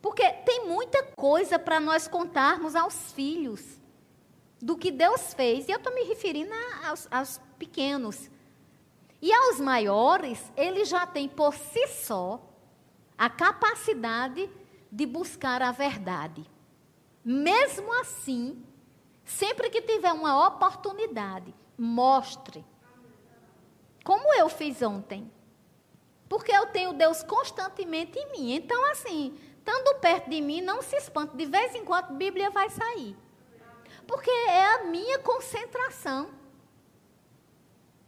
[0.00, 3.80] Porque tem muita coisa para nós contarmos aos filhos
[4.60, 5.68] do que Deus fez.
[5.68, 6.52] E eu estou me referindo
[6.84, 8.30] aos, aos pequenos.
[9.20, 12.40] E aos maiores, eles já têm por si só
[13.16, 14.48] a capacidade
[14.90, 16.48] de buscar a verdade.
[17.24, 18.64] Mesmo assim,
[19.24, 22.64] sempre que tiver uma oportunidade, mostre.
[24.04, 25.30] Como eu fiz ontem.
[26.28, 28.52] Porque eu tenho Deus constantemente em mim.
[28.52, 29.36] Então, assim,
[29.68, 31.36] estando perto de mim, não se espante.
[31.36, 33.14] De vez em quando, a Bíblia vai sair.
[34.06, 36.30] Porque é a minha concentração.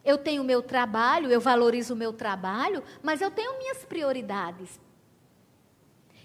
[0.03, 4.81] Eu tenho o meu trabalho, eu valorizo o meu trabalho, mas eu tenho minhas prioridades.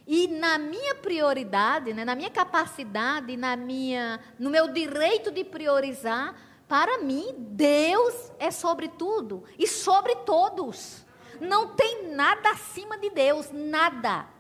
[0.07, 6.35] E na minha prioridade, né, na minha capacidade, na minha, no meu direito de priorizar,
[6.69, 11.03] para mim, Deus é sobre tudo e sobre todos.
[11.41, 14.34] Não tem nada acima de Deus, nada.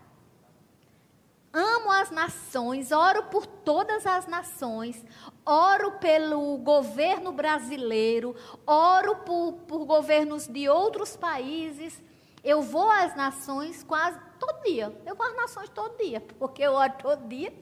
[1.57, 5.01] Amo as nações, oro por todas as nações,
[5.45, 8.35] oro pelo governo brasileiro,
[8.67, 11.97] oro por, por governos de outros países.
[12.43, 14.93] Eu vou às nações quase todo dia.
[15.05, 17.53] Eu vou às nações todo dia, porque eu oro todo dia.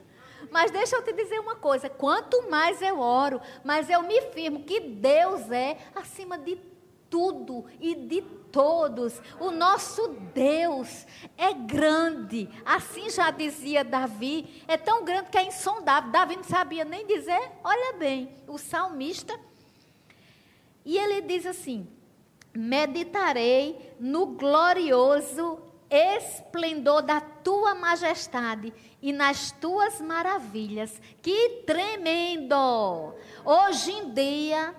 [0.49, 4.63] Mas deixa eu te dizer uma coisa: quanto mais eu oro, mais eu me firmo
[4.63, 6.55] que Deus é acima de
[7.13, 9.21] tudo e de todos.
[9.39, 11.05] O nosso Deus
[11.37, 12.49] é grande.
[12.65, 16.11] Assim já dizia Davi, é tão grande que é insondável.
[16.11, 19.39] Davi não sabia nem dizer, olha bem, o salmista.
[20.83, 21.87] E ele diz assim:
[22.51, 30.99] meditarei no glorioso esplendor da tua majestade e nas tuas maravilhas.
[31.21, 33.13] Que tremendo!
[33.45, 34.73] Hoje em dia,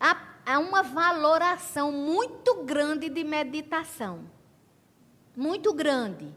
[0.00, 4.24] há, há uma valoração muito grande de meditação.
[5.36, 6.34] Muito grande.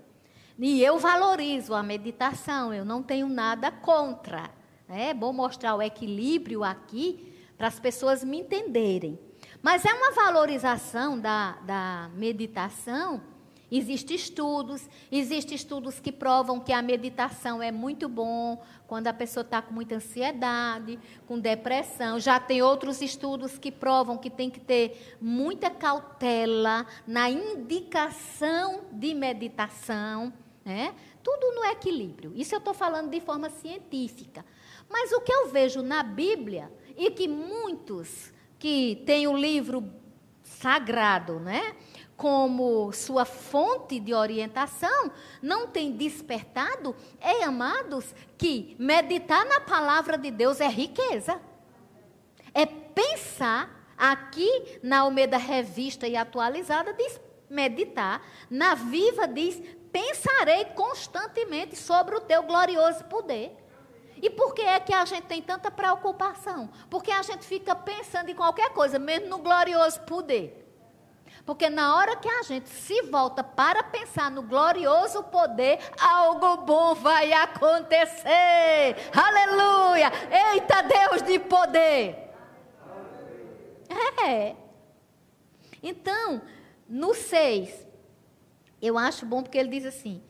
[0.60, 4.52] E eu valorizo a meditação, eu não tenho nada contra.
[4.88, 9.20] É bom mostrar o equilíbrio aqui para as pessoas me entenderem.
[9.62, 13.22] Mas é uma valorização da, da meditação.
[13.76, 19.42] Existem estudos, existem estudos que provam que a meditação é muito bom quando a pessoa
[19.42, 22.20] está com muita ansiedade, com depressão.
[22.20, 29.16] Já tem outros estudos que provam que tem que ter muita cautela na indicação de
[29.16, 30.32] meditação.
[30.64, 30.94] Né?
[31.24, 32.32] Tudo no equilíbrio.
[32.36, 34.46] Isso eu estou falando de forma científica.
[34.88, 39.84] Mas o que eu vejo na Bíblia, e que muitos que têm o livro
[40.44, 41.76] sagrado, né?
[42.24, 50.32] Como sua fonte de orientação, não tem despertado, é, amados, que meditar na palavra de
[50.32, 51.38] Deus é riqueza.
[52.54, 61.76] É pensar, aqui na Almeida Revista e Atualizada, diz meditar, na Viva diz pensarei constantemente
[61.76, 63.54] sobre o teu glorioso poder.
[64.22, 66.70] E por que é que a gente tem tanta preocupação?
[66.90, 70.63] Porque a gente fica pensando em qualquer coisa, mesmo no glorioso poder.
[71.46, 76.96] Porque na hora que a gente se volta para pensar no glorioso poder, algo bom
[76.96, 78.96] vai acontecer.
[79.14, 80.10] Aleluia!
[80.54, 82.32] Eita Deus de poder!
[84.26, 84.56] É.
[85.82, 86.42] Então,
[86.88, 87.88] no 6,
[88.82, 90.24] eu acho bom porque ele diz assim: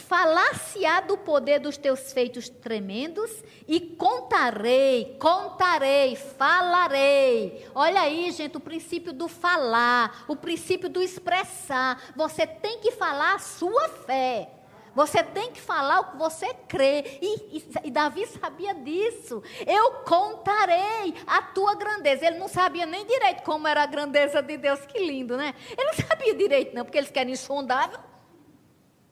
[0.00, 3.30] Falar-se-á do poder dos teus feitos tremendos
[3.68, 7.66] e contarei, contarei, falarei.
[7.74, 12.12] Olha aí, gente, o princípio do falar, o princípio do expressar.
[12.16, 14.50] Você tem que falar a sua fé.
[14.94, 17.18] Você tem que falar o que você crê.
[17.22, 19.42] E, e, e, Davi sabia disso.
[19.66, 22.26] Eu contarei a tua grandeza.
[22.26, 24.80] Ele não sabia nem direito como era a grandeza de Deus.
[24.86, 25.54] Que lindo, né?
[25.70, 28.09] Ele não sabia direito, não, porque eles querem insondável.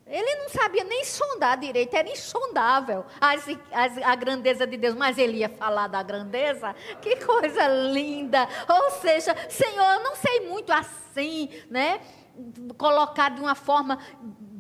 [0.09, 5.19] Ele não sabia nem sondar direito, era insondável as, as, a grandeza de Deus, mas
[5.19, 8.49] ele ia falar da grandeza, que coisa linda.
[8.69, 12.01] Ou seja, Senhor, eu não sei muito assim, né?
[12.79, 13.99] Colocar de uma forma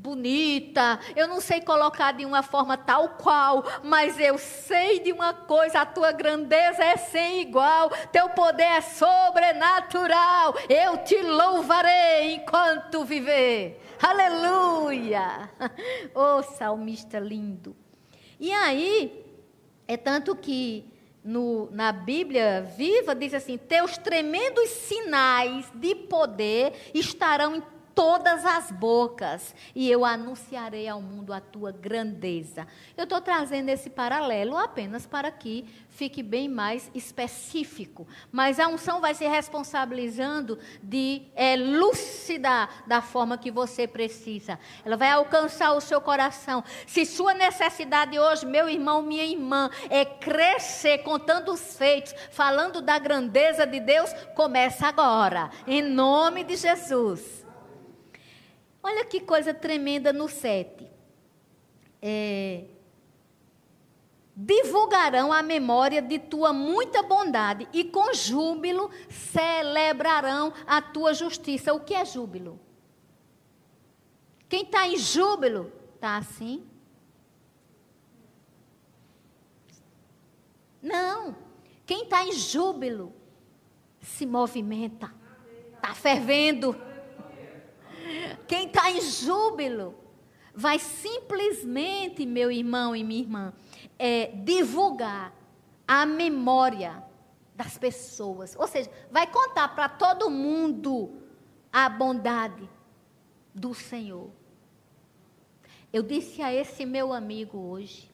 [0.08, 5.34] bonita, eu não sei colocar de uma forma tal qual, mas eu sei de uma
[5.34, 10.54] coisa: a tua grandeza é sem igual, teu poder é sobrenatural.
[10.68, 13.80] Eu te louvarei enquanto viver.
[14.00, 15.50] Aleluia!
[16.14, 17.76] Oh, salmista lindo.
[18.40, 19.24] E aí,
[19.86, 20.84] é tanto que
[21.22, 27.62] no, na Bíblia viva diz assim: Teus tremendos sinais de poder estarão em
[27.98, 32.64] todas as bocas e eu anunciarei ao mundo a tua grandeza.
[32.96, 38.06] Eu estou trazendo esse paralelo apenas para que fique bem mais específico.
[38.30, 41.56] Mas a unção vai se responsabilizando de é,
[42.86, 44.60] da forma que você precisa.
[44.84, 46.62] Ela vai alcançar o seu coração.
[46.86, 52.96] Se sua necessidade hoje, meu irmão, minha irmã, é crescer contando os feitos, falando da
[52.96, 55.50] grandeza de Deus, começa agora.
[55.66, 57.37] Em nome de Jesus.
[58.88, 60.90] Olha que coisa tremenda no 7.
[62.00, 62.64] É,
[64.34, 71.74] divulgarão a memória de tua muita bondade e com júbilo celebrarão a tua justiça.
[71.74, 72.58] O que é júbilo?
[74.48, 76.66] Quem está em júbilo está assim?
[80.80, 81.36] Não.
[81.84, 83.12] Quem está em júbilo
[84.00, 85.12] se movimenta,
[85.74, 86.87] está fervendo.
[88.48, 89.94] Quem está em júbilo
[90.54, 93.52] vai simplesmente, meu irmão e minha irmã,
[93.98, 95.34] é, divulgar
[95.86, 97.04] a memória
[97.54, 98.56] das pessoas.
[98.56, 101.22] Ou seja, vai contar para todo mundo
[101.70, 102.68] a bondade
[103.54, 104.30] do Senhor.
[105.92, 108.10] Eu disse a esse meu amigo hoje,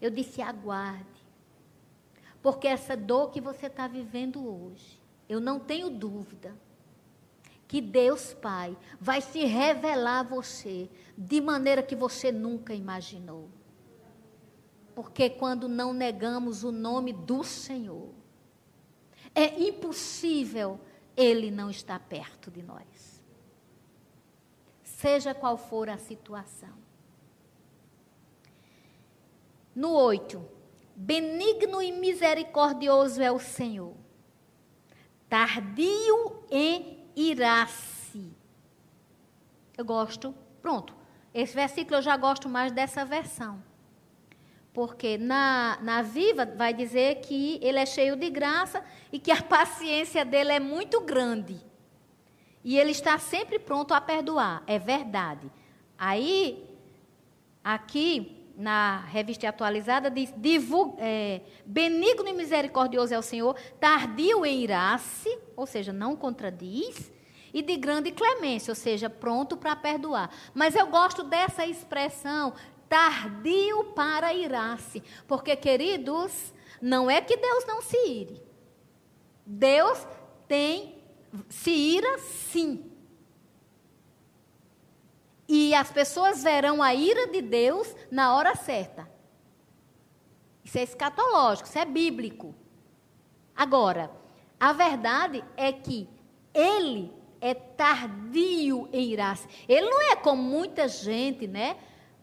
[0.00, 1.24] eu disse: aguarde,
[2.42, 6.54] porque essa dor que você está vivendo hoje, eu não tenho dúvida
[7.66, 13.48] que Deus Pai vai se revelar a você de maneira que você nunca imaginou.
[14.94, 18.10] Porque quando não negamos o nome do Senhor,
[19.34, 20.78] é impossível
[21.16, 23.22] Ele não estar perto de nós.
[24.82, 26.72] Seja qual for a situação.
[29.74, 30.40] No 8,
[30.94, 33.94] benigno e misericordioso é o Senhor
[35.34, 38.32] tardio em irar-se.
[39.76, 40.34] Eu gosto.
[40.62, 40.94] Pronto.
[41.32, 43.62] Esse versículo eu já gosto mais dessa versão.
[44.72, 49.42] Porque na, na Viva vai dizer que ele é cheio de graça e que a
[49.42, 51.60] paciência dele é muito grande.
[52.64, 54.62] E ele está sempre pronto a perdoar.
[54.66, 55.50] É verdade.
[55.98, 56.64] Aí,
[57.62, 60.32] aqui, na revista atualizada, diz:
[60.98, 67.12] é, benigno e misericordioso é o Senhor, tardio em irar-se, ou seja, não contradiz,
[67.52, 70.30] e de grande clemência, ou seja, pronto para perdoar.
[70.52, 72.52] Mas eu gosto dessa expressão,
[72.88, 78.42] tardio para irar-se, porque, queridos, não é que Deus não se ire.
[79.46, 80.06] Deus
[80.48, 81.02] tem,
[81.48, 82.90] se ira sim.
[85.48, 89.08] E as pessoas verão a ira de Deus na hora certa.
[90.64, 92.54] Isso é escatológico, isso é bíblico.
[93.54, 94.10] Agora,
[94.58, 96.08] a verdade é que
[96.52, 99.46] ele é tardio em irar-se.
[99.68, 101.76] Ele não é como muita gente, né?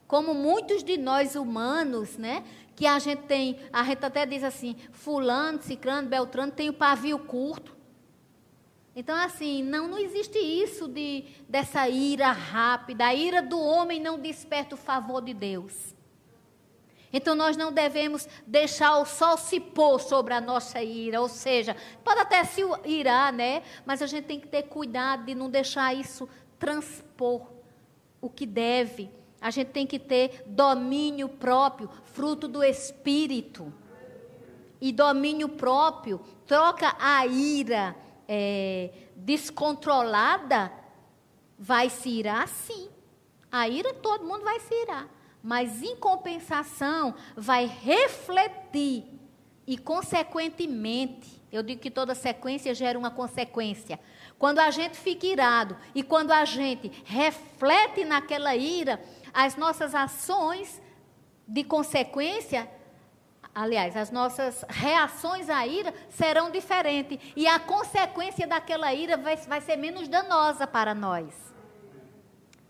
[0.07, 2.43] Como muitos de nós humanos, né?
[2.75, 7.19] Que a gente tem, a gente até diz assim, fulano, ciclano, beltrano tem o pavio
[7.19, 7.77] curto.
[8.95, 13.05] Então, assim, não, não existe isso de, dessa ira rápida.
[13.05, 15.95] A ira do homem não desperta o favor de Deus.
[17.13, 21.21] Então, nós não devemos deixar o sol se pôr sobre a nossa ira.
[21.21, 23.63] Ou seja, pode até se irar, né?
[23.85, 26.27] Mas a gente tem que ter cuidado de não deixar isso
[26.59, 27.47] transpor
[28.19, 29.09] o que deve.
[29.39, 33.73] A gente tem que ter domínio próprio, fruto do Espírito.
[34.81, 37.95] E domínio próprio troca a ira
[38.27, 40.71] é, descontrolada,
[41.57, 42.89] vai se irar sim.
[43.51, 45.07] A ira todo mundo vai se irar.
[45.43, 49.05] Mas em compensação, vai refletir
[49.65, 53.99] e, consequentemente, eu digo que toda sequência gera uma consequência.
[54.37, 59.01] Quando a gente fica irado e quando a gente reflete naquela ira,
[59.33, 60.81] as nossas ações
[61.47, 62.69] de consequência
[63.53, 67.19] aliás, as nossas reações à ira serão diferentes.
[67.35, 71.33] E a consequência daquela ira vai, vai ser menos danosa para nós.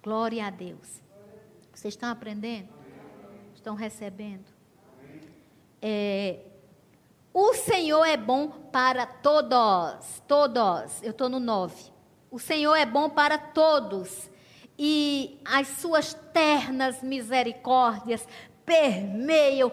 [0.04, 1.02] Glória a Deus.
[1.74, 2.70] Vocês estão aprendendo?
[3.56, 4.46] Estão recebendo?
[5.82, 6.40] É,
[7.34, 10.22] o Senhor é bom para todos.
[10.28, 11.02] Todos.
[11.02, 11.92] Eu estou no 9.
[12.30, 14.30] O Senhor é bom para todos.
[14.78, 18.28] E as suas ternas misericórdias
[18.66, 19.72] permeiam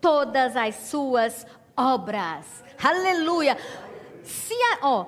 [0.00, 1.46] todas as suas
[1.76, 2.64] obras.
[2.82, 3.56] Aleluia.
[4.22, 5.06] Se a, ó,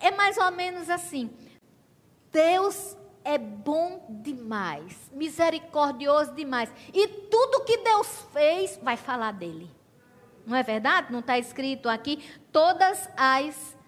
[0.00, 1.30] é mais ou menos assim.
[2.32, 6.72] Deus é bom demais, misericordioso demais.
[6.92, 9.70] E tudo que Deus fez vai falar dele.
[10.46, 11.12] Não é verdade?
[11.12, 13.78] Não está escrito aqui todas as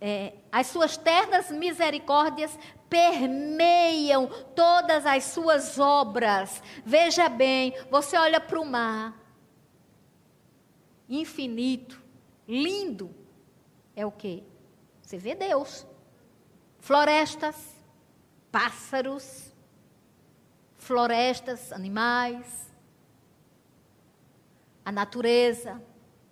[0.00, 4.26] é, as suas ternas misericórdias permeiam
[4.56, 6.62] todas as suas obras.
[6.84, 9.14] Veja bem, você olha para o mar,
[11.10, 12.00] infinito,
[12.46, 13.14] lindo,
[13.96, 14.44] é o que?
[15.02, 15.86] Você vê Deus.
[16.78, 17.76] Florestas,
[18.50, 19.52] pássaros,
[20.76, 22.70] florestas, animais,
[24.84, 25.82] a natureza,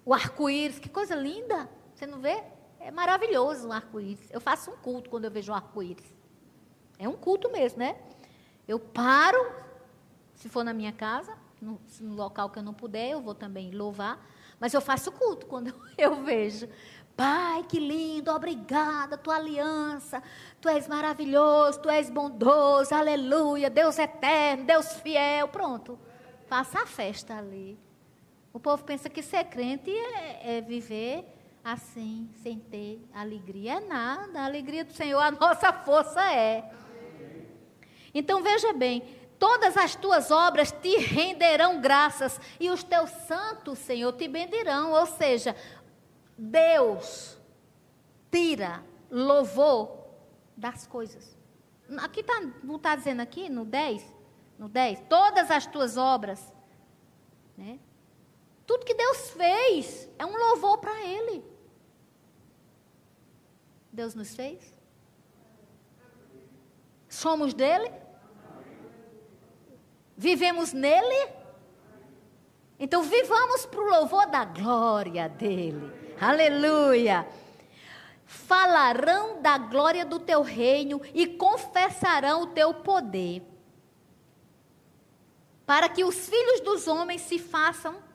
[0.04, 1.68] o arco-íris, que coisa linda.
[1.94, 2.42] Você não vê?
[2.80, 4.30] É maravilhoso o arco-íris.
[4.30, 6.16] Eu faço um culto quando eu vejo um arco-íris.
[6.98, 8.00] É um culto mesmo, né?
[8.66, 9.38] Eu paro,
[10.34, 13.70] se for na minha casa, no, no local que eu não puder, eu vou também
[13.70, 14.24] louvar.
[14.60, 16.68] Mas eu faço culto quando eu vejo.
[17.16, 20.22] Pai, que lindo, obrigada, tua aliança.
[20.60, 23.68] Tu és maravilhoso, tu és bondoso, aleluia.
[23.68, 25.48] Deus eterno, Deus fiel.
[25.48, 25.98] Pronto.
[26.46, 27.78] Faça a festa ali.
[28.52, 31.24] O povo pensa que ser crente é, é viver
[31.64, 33.74] assim, sem ter alegria.
[33.74, 34.40] É nada.
[34.40, 36.70] A alegria do Senhor, a nossa força é.
[38.14, 39.02] Então veja bem,
[39.38, 44.92] Todas as tuas obras te renderão graças e os teus santos, Senhor, te bendirão.
[44.92, 45.54] Ou seja,
[46.36, 47.38] Deus
[48.30, 49.96] tira louvor
[50.56, 51.36] das coisas.
[51.98, 54.16] Aqui tá, não está dizendo aqui no 10?
[54.58, 56.52] No 10, todas as tuas obras,
[57.56, 57.78] né?
[58.66, 61.44] Tudo que Deus fez é um louvor para Ele.
[63.92, 64.76] Deus nos fez.
[67.08, 67.90] Somos dele?
[70.18, 71.30] Vivemos nele?
[72.76, 75.92] Então vivamos para o louvor da glória dele.
[76.20, 77.24] Aleluia.
[78.26, 83.42] Falarão da glória do teu reino e confessarão o teu poder.
[85.64, 88.08] Para que os filhos dos homens se façam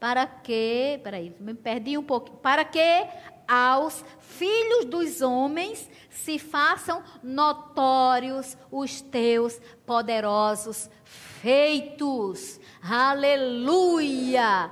[0.00, 3.06] para que, peraí, me perdi um pouco, para que
[3.48, 12.60] aos filhos dos homens se façam notórios os teus poderosos feitos.
[12.82, 14.70] Aleluia!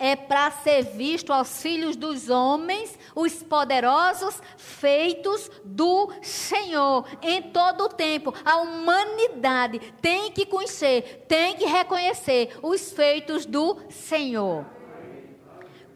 [0.00, 7.84] É para ser visto aos filhos dos homens os poderosos feitos do Senhor em todo
[7.84, 8.32] o tempo.
[8.44, 14.77] A humanidade tem que conhecer, tem que reconhecer os feitos do Senhor.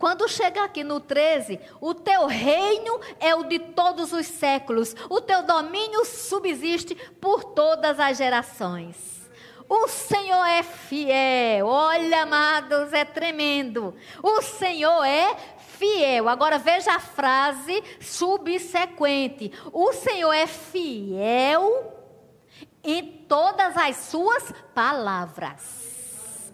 [0.03, 5.20] Quando chega aqui no 13, o teu reino é o de todos os séculos, o
[5.20, 8.96] teu domínio subsiste por todas as gerações.
[9.68, 11.68] O Senhor é fiel.
[11.68, 13.94] Olha, amados, é tremendo.
[14.20, 15.36] O Senhor é
[15.78, 16.28] fiel.
[16.28, 19.53] Agora veja a frase subsequente.
[19.72, 21.96] O Senhor é fiel
[22.82, 25.82] em todas as suas palavras.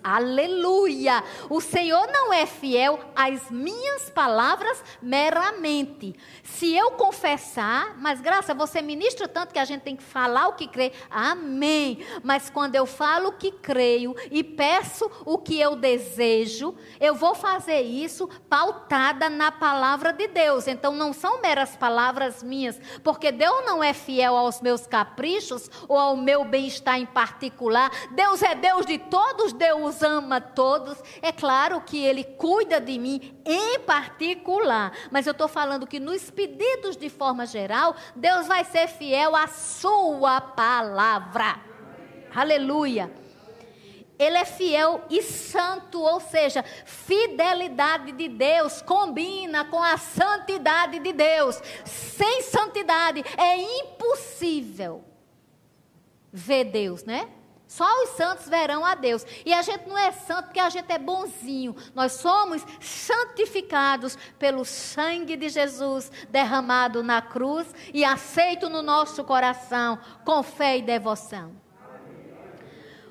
[0.09, 1.23] Aleluia!
[1.51, 6.15] O Senhor não é fiel às minhas palavras meramente.
[6.43, 10.55] Se eu confessar, mas graça, você ministra tanto que a gente tem que falar o
[10.55, 10.93] que crê.
[11.11, 12.05] Amém.
[12.23, 17.35] Mas quando eu falo o que creio e peço o que eu desejo, eu vou
[17.35, 20.67] fazer isso pautada na palavra de Deus.
[20.67, 25.99] Então não são meras palavras minhas, porque Deus não é fiel aos meus caprichos ou
[25.99, 27.91] ao meu bem-estar em particular.
[28.13, 30.99] Deus é Deus de todos, Deus nos ama todos.
[31.21, 36.31] É claro que Ele cuida de mim em particular, mas eu estou falando que nos
[36.31, 41.61] pedidos de forma geral, Deus vai ser fiel à Sua palavra.
[42.35, 43.11] Aleluia.
[44.19, 51.13] Ele é fiel e santo, ou seja, fidelidade de Deus combina com a santidade de
[51.13, 51.61] Deus.
[51.85, 55.05] Sem santidade é impossível
[56.33, 57.29] ver Deus, né?
[57.69, 59.27] Só os santos verão a Deus.
[59.45, 61.77] E a gente não é santo porque a gente é bonzinho.
[61.95, 69.99] Nós somos santificados pelo sangue de Jesus derramado na cruz e aceito no nosso coração
[70.25, 71.53] com fé e devoção.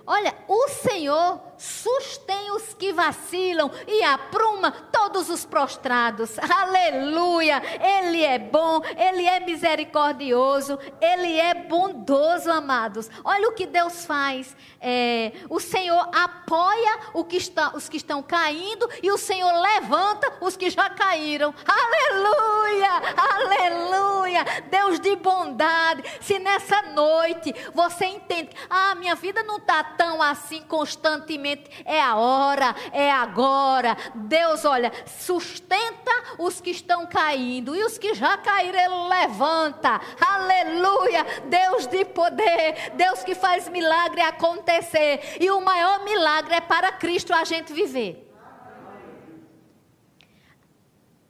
[0.07, 6.37] Olha, o Senhor sustém os que vacilam e apruma todos os prostrados.
[6.39, 7.61] Aleluia!
[7.79, 13.09] Ele é bom, ele é misericordioso, ele é bondoso, amados.
[13.23, 14.55] Olha o que Deus faz.
[14.79, 16.97] É, o Senhor apoia
[17.27, 21.53] que está, os que estão caindo e o Senhor levanta os que já caíram.
[21.65, 22.89] Aleluia!
[23.17, 24.45] Aleluia!
[24.69, 26.03] Deus de bondade.
[26.21, 31.46] Se nessa noite você entende, ah, minha vida não está tão assim constantemente
[31.85, 33.95] é a hora, é agora.
[34.15, 40.01] Deus, olha, sustenta os que estão caindo e os que já caíram, Ele levanta.
[40.19, 41.25] Aleluia!
[41.45, 45.37] Deus de poder, Deus que faz milagre acontecer.
[45.39, 48.27] E o maior milagre é para Cristo a gente viver.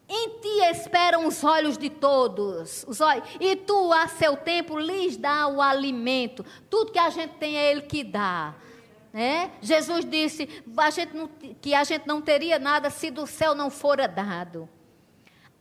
[0.10, 5.18] Em ti esperam os olhos de todos, os olhos, e tu, a seu tempo, lhes
[5.18, 6.46] dá o alimento.
[6.70, 8.56] Tudo que a gente tem é Ele que dá.
[9.20, 9.50] É?
[9.62, 11.28] Jesus disse a não,
[11.60, 14.70] que a gente não teria nada se do céu não fora dado.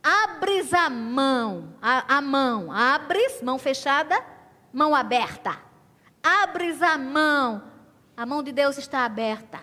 [0.03, 4.23] Abres a mão, a, a mão, abres, mão fechada,
[4.71, 5.59] mão aberta.
[6.21, 7.63] Abres a mão,
[8.15, 9.59] a mão de Deus está aberta.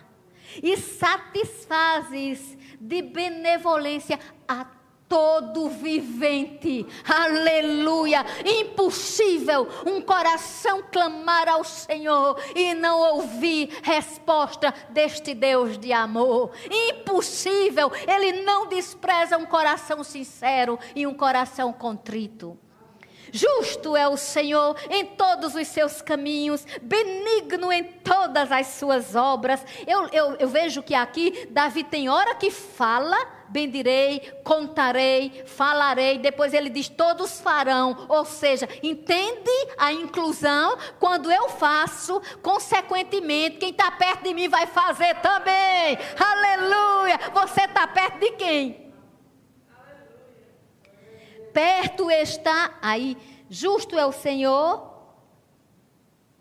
[0.60, 4.18] E satisfazes de benevolência
[4.48, 4.64] a
[5.08, 6.86] todo vivente.
[7.08, 8.24] Aleluia!
[8.44, 16.52] Impossível um coração clamar ao Senhor e não ouvir resposta deste Deus de amor.
[16.70, 17.90] Impossível!
[18.06, 22.58] Ele não despreza um coração sincero e um coração contrito.
[23.34, 29.60] Justo é o Senhor em todos os seus caminhos, benigno em todas as suas obras.
[29.88, 33.16] Eu, eu, eu vejo que aqui Davi tem hora que fala,
[33.54, 36.18] bendirei, contarei, falarei.
[36.18, 38.06] Depois ele diz: todos farão.
[38.08, 40.76] Ou seja, entende a inclusão?
[40.98, 45.96] Quando eu faço, consequentemente, quem está perto de mim vai fazer também.
[46.18, 47.20] Aleluia!
[47.32, 48.84] Você está perto de quem?
[51.54, 53.16] perto está, aí,
[53.48, 54.92] justo é o Senhor,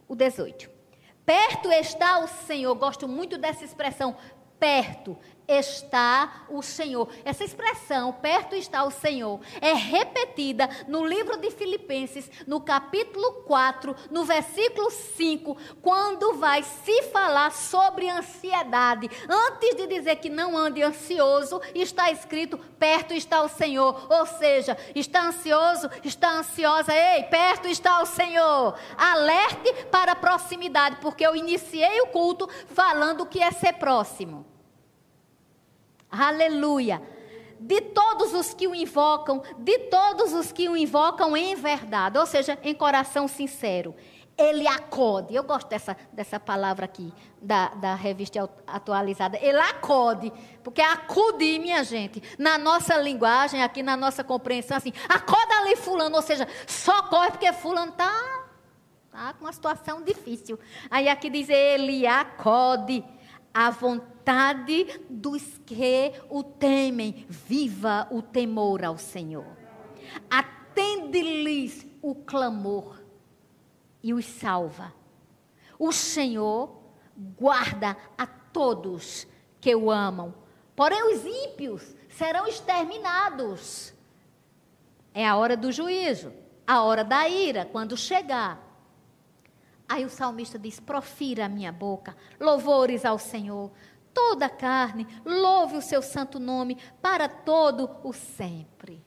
[0.07, 0.67] o 18.
[1.23, 4.17] Perto está o Senhor, gosto muito dessa expressão,
[4.59, 5.15] perto
[5.47, 7.09] está o Senhor.
[7.25, 13.95] Essa expressão, perto está o Senhor, é repetida no livro de Filipenses, no capítulo 4,
[14.11, 19.09] no versículo 5, quando vai se falar sobre ansiedade.
[19.27, 24.07] Antes de dizer que não ande ansioso, está escrito: perto está o Senhor.
[24.09, 28.77] Ou seja, está ansioso, está ansiosa, ei, perto está o Senhor.
[28.97, 34.52] Alerte para a proximidade, porque eu iniciei o culto falando que é ser próximo.
[36.13, 37.01] Aleluia.
[37.59, 42.25] de todos os que o invocam, de todos os que o invocam em verdade, ou
[42.25, 43.95] seja, em coração sincero.
[44.37, 45.33] Ele acode.
[45.33, 49.37] Eu gosto dessa, dessa palavra aqui, da, da revista atualizada.
[49.39, 50.33] Ele acode.
[50.61, 56.15] Porque acudir, minha gente, na nossa linguagem, aqui na nossa compreensão, assim, acorda ali fulano,
[56.15, 58.11] ou seja, socorre porque fulano está
[59.09, 60.59] tá com uma situação difícil.
[60.89, 63.05] Aí aqui diz, ele acode
[63.53, 63.69] a
[64.23, 67.25] vontade dos que o temem.
[67.27, 69.45] Viva o temor ao Senhor.
[70.29, 73.03] Atende-lhes o clamor
[74.01, 74.93] e os salva.
[75.77, 76.73] O Senhor
[77.37, 79.27] guarda a todos
[79.59, 80.33] que o amam.
[80.73, 83.93] Porém, os ímpios serão exterminados.
[85.13, 86.33] É a hora do juízo,
[86.65, 88.73] a hora da ira, quando chegar.
[89.87, 93.71] Aí o salmista diz: Profira a minha boca louvores ao Senhor.
[94.13, 99.03] Toda a carne, louve o seu santo nome para todo o sempre.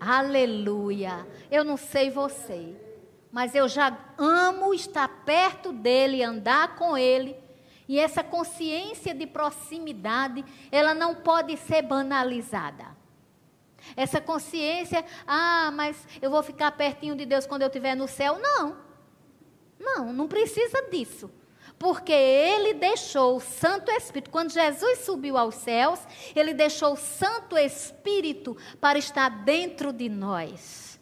[0.00, 1.26] Aleluia.
[1.50, 2.74] Eu não sei você,
[3.30, 7.36] mas eu já amo estar perto dele, andar com ele.
[7.88, 12.96] E essa consciência de proximidade, ela não pode ser banalizada.
[13.96, 18.38] Essa consciência, ah, mas eu vou ficar pertinho de Deus quando eu estiver no céu.
[18.38, 18.76] Não.
[19.78, 21.30] Não, não precisa disso.
[21.78, 26.00] Porque ele deixou o Santo Espírito, quando Jesus subiu aos céus,
[26.34, 30.98] ele deixou o Santo Espírito para estar dentro de nós.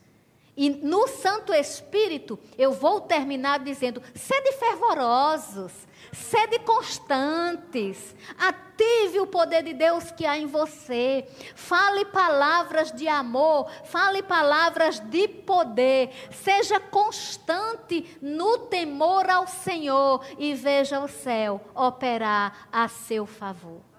[0.57, 5.73] E no Santo Espírito, eu vou terminar dizendo: sede fervorosos,
[6.15, 8.15] Sede constantes.
[8.39, 11.29] Ative o poder de Deus que há em você.
[11.55, 13.71] Fale palavras de amor.
[13.85, 16.11] Fale palavras de poder.
[16.31, 20.25] Seja constante no temor ao Senhor.
[20.39, 23.94] E veja o céu operar a seu favor.